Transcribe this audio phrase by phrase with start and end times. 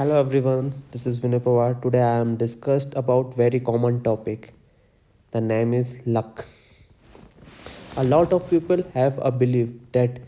[0.00, 1.78] Hello everyone, this is Vinay Pawar.
[1.82, 4.54] Today I am discussed about very common topic.
[5.32, 6.46] The name is luck.
[7.98, 10.18] A lot of people have a belief that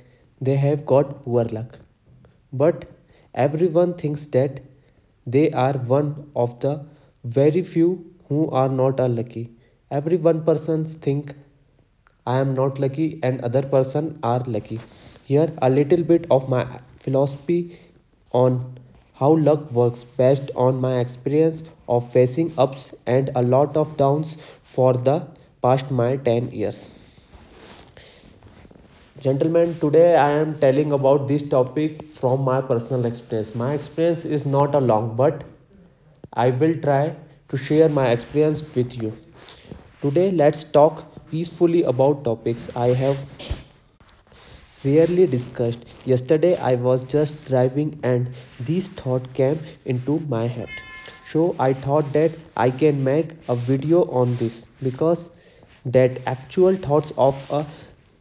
[0.43, 1.79] they have got poor luck.
[2.53, 2.85] But
[3.33, 4.61] everyone thinks that
[5.27, 6.85] they are one of the
[7.25, 9.49] very few who are not lucky.
[9.91, 11.35] Every one person think
[12.27, 14.81] I am not lucky and other person are lucky.
[15.23, 16.67] Here a little bit of my
[17.01, 17.79] philosophy
[18.33, 18.79] on
[19.23, 24.37] how luck works based on my experience of facing ups and a lot of downs
[24.65, 25.17] for the
[25.63, 26.91] past my 10 years.
[29.21, 33.55] Gentlemen, today I am telling about this topic from my personal experience.
[33.55, 35.45] My experience is not a long, but
[36.33, 37.15] I will try
[37.49, 39.13] to share my experience with you.
[40.03, 43.19] Today, let's talk peacefully about topics I have
[44.85, 45.85] rarely discussed.
[46.05, 50.83] Yesterday, I was just driving and these thoughts came into my head.
[51.25, 55.31] So, I thought that I can make a video on this because
[55.85, 57.67] that actual thoughts of a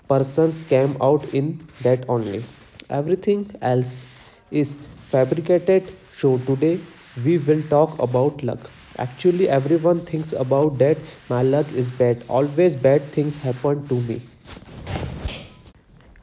[0.10, 2.46] persons came out in that only.
[2.90, 4.02] Everything else
[4.50, 4.78] is
[5.10, 5.98] fabricated.
[6.10, 8.72] So today we will talk about luck.
[8.98, 12.26] Actually everyone thinks about that my luck is bad.
[12.28, 14.31] Always bad things happen to me.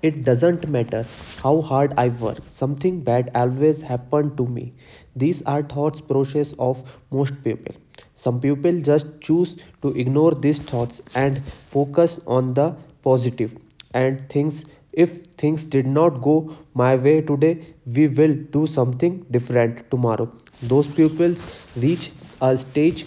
[0.02, 1.06] It doesn't matter
[1.42, 4.72] how hard I work, something bad always happen to me.
[5.14, 6.82] These are thoughts process of
[7.12, 7.74] most people.
[8.14, 12.74] Some people just choose to ignore these thoughts and focus on the
[13.04, 13.52] positive.
[13.52, 13.56] positive
[13.94, 19.90] and things if things did not go my way today, we will do something different
[19.90, 20.30] tomorrow.
[20.62, 21.46] Those pupils
[21.76, 23.06] reach a stage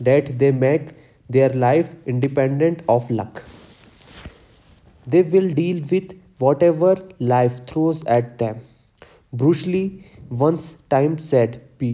[0.00, 0.90] that they make
[1.28, 3.42] their life independent of luck.
[5.06, 8.60] They will deal with whatever life throws at them.
[9.32, 10.04] Bruce Lee
[10.44, 11.90] once time said, "Be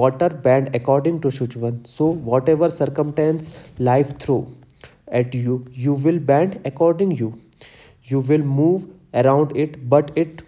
[0.00, 3.50] water bend according to situation." So whatever circumstance
[3.90, 4.40] life throw
[5.22, 7.32] at you, you will bend according you.
[8.04, 8.88] You will move
[9.24, 10.42] around it, but it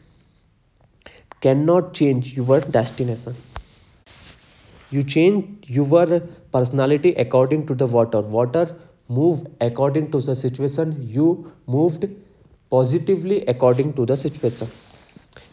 [1.41, 3.34] cannot change your destination.
[4.91, 6.21] You change your
[6.53, 8.21] personality according to the water.
[8.21, 8.77] Water
[9.09, 10.97] move according to the situation.
[11.01, 12.06] You moved
[12.71, 14.69] positively according to the situation.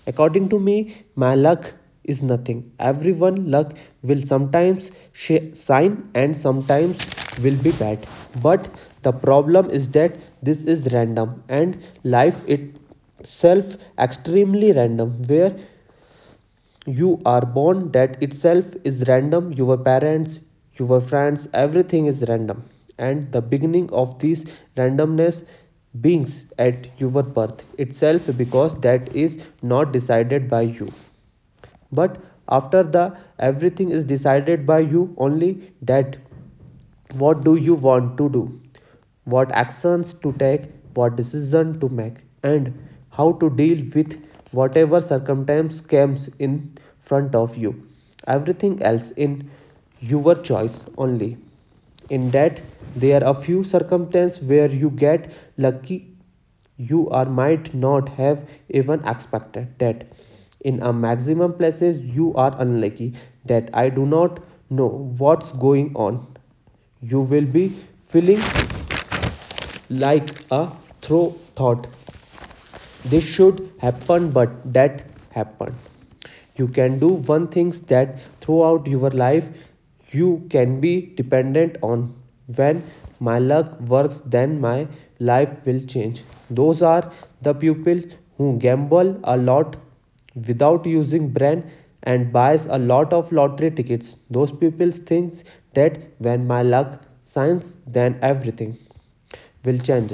[0.08, 2.72] According to me, my luck is nothing.
[2.80, 7.00] Everyone luck will sometimes shine and sometimes
[7.42, 8.06] will be bad.
[8.42, 8.70] But
[9.02, 15.56] the problem is that this is random and life itself extremely random where
[16.86, 20.40] you are born that itself is random your parents
[20.80, 22.62] your friends everything is random
[23.08, 24.46] and the beginning of this
[24.82, 25.42] randomness
[26.02, 30.90] beings at your birth itself because that is not decided by you.
[31.92, 36.18] But after the everything is decided by you only that
[37.14, 38.62] what do you want to do?
[39.24, 40.64] What actions to take?
[40.94, 42.18] What decision to make?
[42.44, 42.74] And
[43.10, 47.88] how to deal with whatever circumstance comes in front of you.
[48.28, 49.50] Everything else in
[50.00, 51.38] your choice only
[52.10, 52.62] in that
[52.96, 56.16] there are a few circumstances where you get lucky.
[56.78, 60.06] You are might not have even expected that.
[60.62, 63.14] In a maximum places you are unlucky.
[63.46, 64.40] That i do not
[64.70, 66.26] know what's going on.
[67.02, 67.70] You will be
[68.02, 68.42] feeling
[69.90, 71.88] like a throw thought.
[73.06, 75.76] This should happen but that happened.
[76.56, 79.50] You can do one things that throughout your life
[80.12, 82.14] you can be dependent on.
[82.56, 82.84] When
[83.20, 84.88] my luck works then my
[85.20, 86.24] life will change.
[86.50, 87.12] Those are
[87.42, 88.00] the people
[88.38, 89.78] who gamble a lot
[90.48, 91.64] without using brain
[92.04, 94.18] and buys a lot of lottery tickets.
[94.30, 95.44] Those people think
[95.74, 98.78] that when my luck shines then everything
[99.64, 100.14] will change.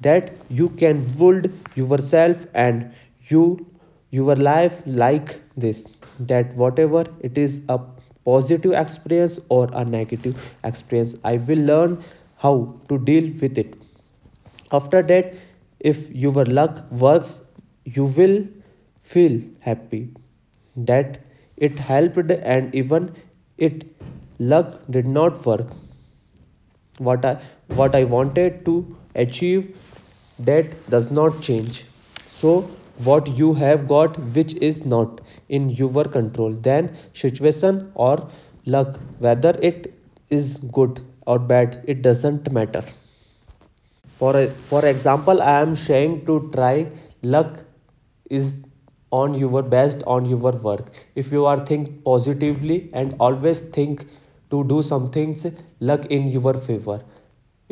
[0.00, 2.92] That you can build yourself and
[3.28, 3.66] you
[4.10, 5.86] your life like this
[6.20, 7.80] that whatever it is a
[8.24, 11.14] positive experience or a negative experience.
[11.24, 12.02] I will learn
[12.36, 13.74] how to deal with it.
[14.72, 15.34] After that
[15.80, 17.42] if your luck works
[17.84, 18.46] you will
[19.00, 20.10] feel happy.
[20.76, 21.20] That
[21.56, 23.14] it helped and even
[23.58, 23.84] it
[24.38, 25.66] luck did not work.
[26.98, 28.74] What I what I wanted to
[29.14, 29.76] achieve
[30.38, 31.84] that does not change.
[32.28, 32.70] So
[33.04, 36.52] what you have got which is not in your control.
[36.52, 38.28] Then situation or
[38.66, 39.94] luck whether it
[40.28, 42.84] is good or bad it doesn't matter.
[44.18, 46.86] For for example i am saying to try
[47.22, 47.62] luck
[48.38, 48.64] is
[49.10, 50.90] on your best on your work.
[51.14, 54.06] If you are think positively and always think
[54.50, 55.46] to do some things
[55.80, 57.02] luck in your favor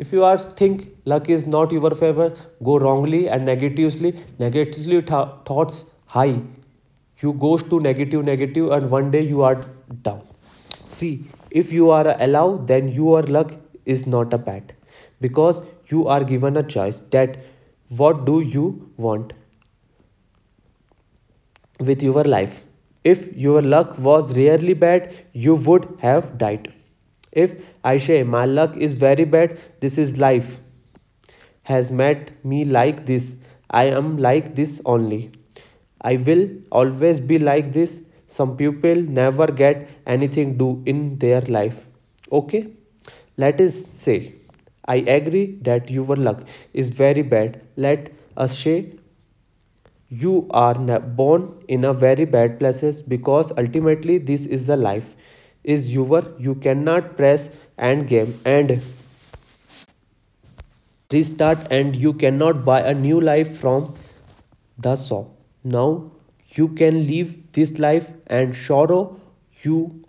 [0.03, 2.27] if you are think luck is not your favor
[2.69, 4.11] go wrongly and negatively
[4.43, 5.83] negatively th- thoughts
[6.17, 6.35] high
[7.23, 9.57] you goes to negative negative and one day you are
[10.09, 10.21] down
[10.97, 11.11] see
[11.63, 13.53] if you are allow then your luck
[13.97, 14.73] is not a bad
[15.27, 15.63] because
[15.93, 17.37] you are given a choice that
[18.01, 18.65] what do you
[18.97, 19.33] want
[21.79, 22.63] with your life.
[23.03, 26.73] If your luck was really bad, you would have died.
[27.31, 30.59] If I say my luck is very bad, this is life
[31.63, 33.35] has made me like this.
[33.69, 35.31] I am like this only.
[36.01, 38.01] I will always be like this.
[38.27, 41.87] Some people never get anything do in their life.
[42.31, 42.67] Okay?
[43.37, 44.33] Let us say
[44.85, 46.43] I agree that your luck
[46.73, 47.61] is very bad.
[47.77, 48.93] Let us say
[50.09, 55.15] you are born in a very bad places because ultimately this is the life
[55.75, 58.81] is your you cannot press end game and
[61.11, 63.93] restart and you cannot buy a new life from
[64.77, 65.27] the shop.
[65.63, 66.11] Now
[66.55, 69.19] you can leave this life and sorrow
[69.63, 70.01] you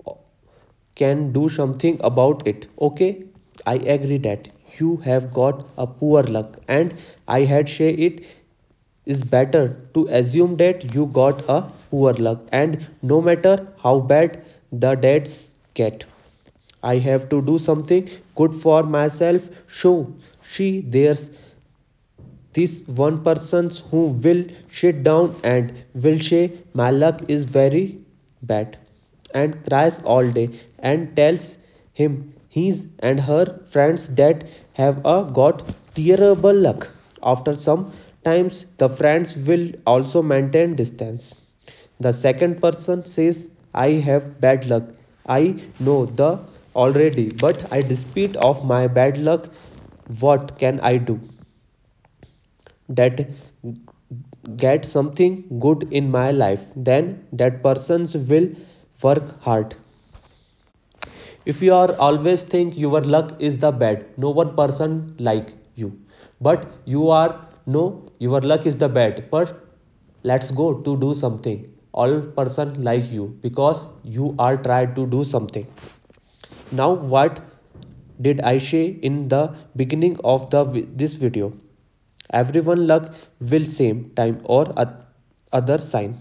[0.94, 3.24] can do something about it okay?
[3.66, 4.48] I agree that
[4.78, 6.94] you have got a poor luck and
[7.28, 8.24] i had say it
[9.14, 9.62] is better
[9.94, 11.58] to assume that you got a
[11.90, 15.36] poor luck and no matter how bad the dates
[15.74, 16.04] cat.
[16.82, 19.48] i have to do something good for myself.
[19.68, 21.30] So see there's
[22.52, 27.98] this one person who will sit down and will say my luck is very
[28.42, 28.78] bad
[29.34, 31.56] and cries all day and tells
[31.92, 34.44] him his and her friends that
[34.74, 35.62] have a got
[35.94, 36.88] terrible luck.
[37.22, 37.92] After some
[38.24, 41.36] times the friends will also maintain distance.
[42.00, 44.84] The second person says i have bad luck.
[45.26, 46.38] I know the
[46.74, 49.48] already but i despite of my bad luck.
[50.20, 51.20] What can i do?
[52.90, 53.30] That
[54.56, 58.50] get something good in my life then that persons will
[59.02, 59.74] work hard.
[61.44, 65.98] If you are always think your luck is the bad no one person like you.
[66.40, 69.24] But you are no your luck is the bad.
[69.30, 69.54] But
[70.22, 75.24] let's go to do something all person like you because you are trying to do
[75.24, 75.66] something.
[76.72, 77.40] Now what
[78.26, 79.42] did i say in the
[79.76, 80.64] beginning of the
[81.02, 81.52] this video?
[82.32, 84.66] Everyone luck will same time or
[85.52, 86.18] other sign.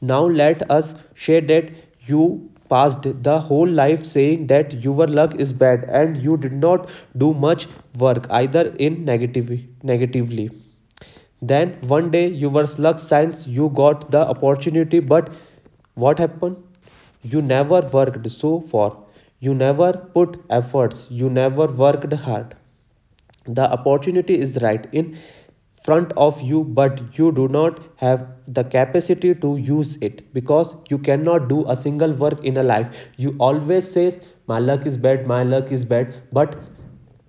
[0.00, 1.70] Now let us share that
[2.06, 6.88] you passed the whole life saying that your luck is bad and you did not
[7.16, 7.66] do much
[7.98, 9.50] work either in negative,
[9.82, 10.50] negatively
[11.42, 15.30] then one day your luck signs you got the opportunity but
[15.94, 16.56] what happened?
[17.22, 18.98] You never worked so far.
[19.40, 21.08] You never put efforts.
[21.10, 22.54] You never worked hard.
[23.46, 25.16] The opportunity is right in
[25.84, 30.98] front of you but you do not have the capacity to use it because you
[30.98, 33.08] cannot do a single work in a life.
[33.16, 36.14] You always says my luck is bad my luck is bad.
[36.32, 36.56] But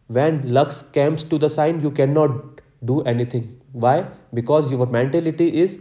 [0.08, 4.06] when luck comes to the sign you cannot do anything why?
[4.34, 5.78] Because your mentality is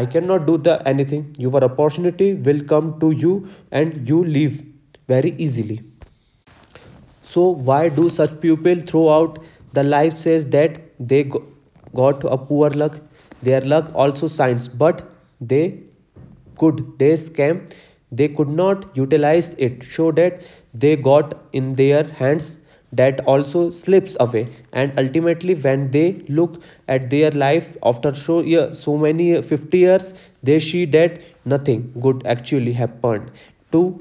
[0.00, 1.24] i cannot do the anything.
[1.38, 4.62] Your opportunity will come to you and you leave
[5.08, 5.80] very easily.
[7.22, 9.38] So why do such people throughout
[9.72, 11.24] the life says that they
[11.94, 13.00] got a poor luck?
[13.42, 15.02] Their luck also shines but
[15.40, 15.80] they
[16.58, 17.66] could days came
[18.12, 19.82] they could not utilize it.
[19.84, 20.42] So that
[20.74, 22.58] they got in their hands
[22.92, 24.46] that also slips away.
[24.72, 30.14] And ultimately when they look at their life after so year, so many 50 years
[30.42, 33.30] they see that nothing good actually happened
[33.72, 34.00] to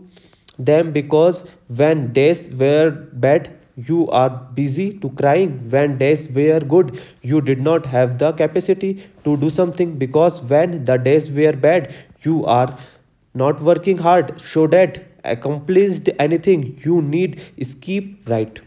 [0.59, 3.49] them because when days were bad
[3.87, 5.53] you are busy to crying.
[5.69, 10.83] When days were good you did not have the capacity to do something because when
[10.85, 11.93] the days were bad
[12.23, 12.77] you are
[13.33, 14.39] not working hard.
[14.41, 18.61] So that accomplished anything you need is keep right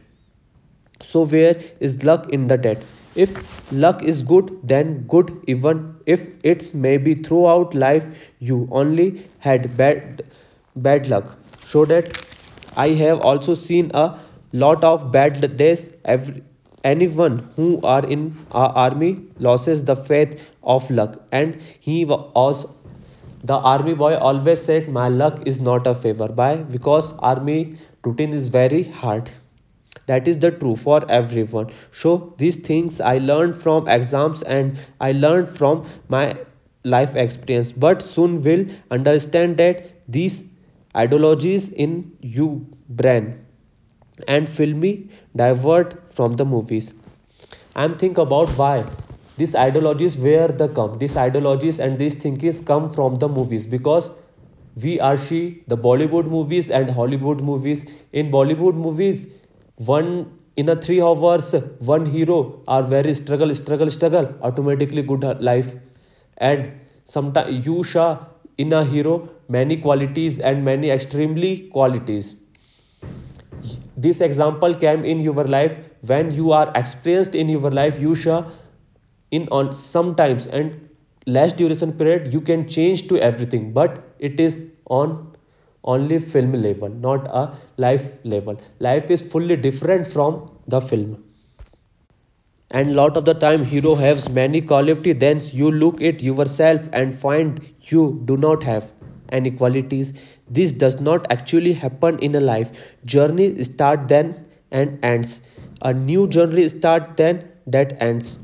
[1.10, 2.84] so where is luck in the dead?
[3.14, 5.94] If luck is good then good even.
[6.06, 8.06] If it's maybe throughout life
[8.40, 9.08] you only
[9.38, 10.24] had bad
[10.76, 11.36] bad luck.
[11.64, 12.22] So that
[12.76, 14.18] i have also seen a
[14.52, 15.90] lot of bad days.
[16.04, 16.42] Every
[16.92, 21.20] anyone who are in our army loses the faith of luck.
[21.32, 22.66] And he was
[23.44, 26.28] the army boy always said my luck is not a favor.
[26.28, 29.30] By because army routine is very hard
[30.06, 31.70] that is the true for everyone.
[31.90, 36.36] So these things i learned from exams and i learned from my
[36.84, 37.72] life experience.
[37.72, 40.44] But soon will understand that these
[40.96, 43.34] ideologies in you brain
[44.28, 46.94] and filmy divert from the movies.
[47.76, 48.86] I'm think about why
[49.36, 50.98] these ideologies where the come.
[50.98, 54.10] These ideologies and these thinkings come from the movies because
[54.82, 57.84] we are she the bollywood movies and hollywood movies.
[58.12, 59.26] In bollywood movies
[59.76, 65.74] one in a three hours one hero are very struggle struggle struggle automatically good life.
[66.38, 66.72] And
[67.04, 68.24] sometimes you show
[68.56, 72.40] in a hero many qualities and many extremely qualities.
[73.96, 75.76] This example came in your life.
[76.02, 78.46] When you are experienced in your life you show
[79.32, 80.88] in on sometimes and
[81.26, 83.72] less duration period you can change to everything.
[83.72, 85.33] But it is on
[85.84, 88.60] only film level not a life level.
[88.80, 91.22] Life is fully different from the film.
[92.70, 97.14] And lot of the time hero has many quality then you look at yourself and
[97.14, 98.92] find you do not have
[99.30, 100.12] any qualities.
[100.50, 102.94] This does not actually happen in a life.
[103.06, 105.40] Journey start then and ends.
[105.82, 108.38] A new journey start then that ends.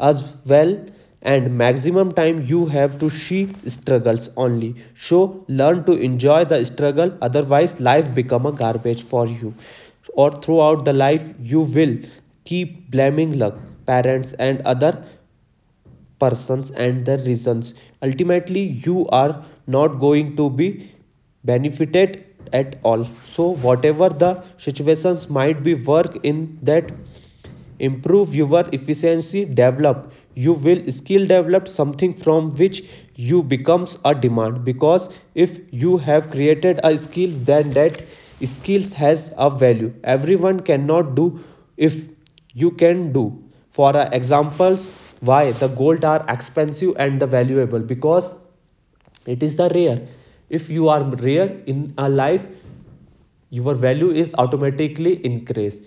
[0.00, 0.78] As well
[1.22, 4.74] and maximum time you have to see struggles only.
[4.94, 9.54] So learn to enjoy the struggle otherwise life become a garbage for you.
[10.14, 11.96] Or throughout the life you will
[12.44, 13.54] keep blaming luck
[13.86, 15.04] parents and other
[16.18, 17.74] persons and their reasons.
[18.02, 20.90] Ultimately you are not going to be
[21.44, 23.04] benefited at all.
[23.24, 26.92] So whatever the situations might be work in that
[27.78, 32.82] improve your efficiency develop you will skill develop something from which
[33.16, 34.64] you becomes a demand.
[34.64, 38.02] Because if you have created a skills then that
[38.42, 39.92] skills has a value.
[40.04, 41.40] Everyone cannot do
[41.76, 42.06] if
[42.54, 43.42] you can do.
[43.70, 47.78] For examples why the gold are expensive and the valuable?
[47.80, 48.34] Because
[49.26, 50.00] it is the rare.
[50.50, 52.48] If you are rare in a life
[53.50, 55.82] your value is automatically increased.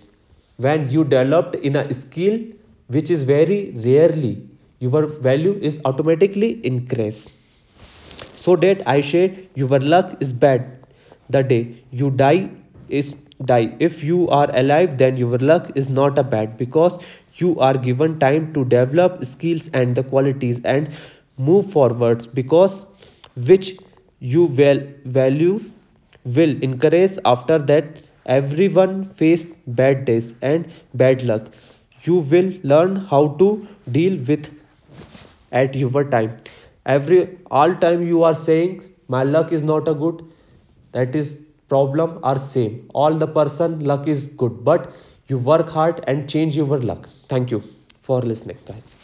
[0.58, 2.40] When you developed in a skill
[2.88, 4.34] which is very rarely
[4.80, 7.32] your value is automatically increased
[8.46, 9.24] so that i say
[9.56, 10.80] your luck is bad.
[11.30, 12.50] The day you die
[12.88, 13.76] is die.
[13.80, 17.00] If you are alive then your luck is not a bad because
[17.38, 20.90] you are given time to develop skills and the qualities and
[21.38, 22.86] move forwards because
[23.48, 23.72] which
[24.20, 25.60] you will value
[26.26, 29.48] will increase after that everyone face
[29.82, 31.50] bad days and bad luck
[32.08, 34.50] you will learn how to deal with
[35.52, 36.38] at your time.
[36.86, 40.24] Every all time you are saying my luck is not a good
[40.92, 42.90] that is problem are same.
[42.94, 44.92] All the person luck is good but
[45.28, 47.10] you work hard and change your luck.
[47.28, 47.64] Thank you
[48.02, 48.95] for listening guys